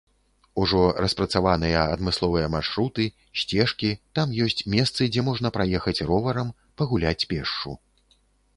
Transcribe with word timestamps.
Ужо 0.61 0.79
распрацаваныя 1.03 1.81
адмысловыя 1.97 2.47
маршруты, 2.55 3.05
сцежкі, 3.41 3.93
там 4.19 4.33
ёсць 4.47 4.65
месцы, 4.77 5.01
дзе 5.13 5.21
можна 5.31 5.47
праехаць 5.61 5.97
роварам, 6.11 6.53
пагуляць 6.83 7.17
пешшу. 7.35 7.79